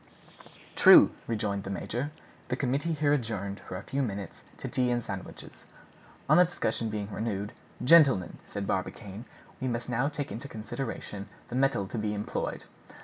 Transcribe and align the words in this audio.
"True," 0.75 1.11
rejoined 1.27 1.63
the 1.63 1.69
major. 1.69 2.11
The 2.47 2.55
committee 2.55 2.93
here 2.93 3.13
adjourned 3.13 3.59
for 3.59 3.75
a 3.77 3.83
few 3.83 4.01
minutes 4.01 4.43
to 4.57 4.67
tea 4.67 4.89
and 4.89 5.05
sandwiches. 5.05 5.51
On 6.27 6.37
the 6.37 6.43
discussion 6.45 6.89
being 6.89 7.11
renewed, 7.11 7.53
"Gentlemen," 7.83 8.39
said 8.43 8.65
Barbicane, 8.65 9.25
"we 9.61 9.67
must 9.67 9.89
now 9.91 10.09
take 10.09 10.31
into 10.31 10.47
consideration 10.47 11.29
the 11.49 11.55
metal 11.55 11.85
to 11.85 11.99
be 11.99 12.15
employed. 12.15 12.65